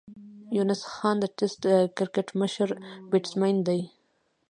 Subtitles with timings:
[0.55, 1.61] یونس خان د ټېسټ
[1.97, 2.69] کرکټ مشر
[3.11, 3.81] بېټسمېن دئ.